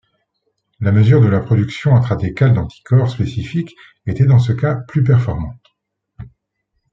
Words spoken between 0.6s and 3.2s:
La mesure de la production intrathécale d'anticorps